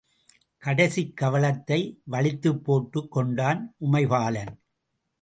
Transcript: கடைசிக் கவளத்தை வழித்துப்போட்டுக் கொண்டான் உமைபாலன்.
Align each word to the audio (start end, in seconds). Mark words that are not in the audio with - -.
கடைசிக் 0.57 1.17
கவளத்தை 1.17 2.01
வழித்துப்போட்டுக் 2.11 3.07
கொண்டான் 3.07 3.75
உமைபாலன். 3.91 4.53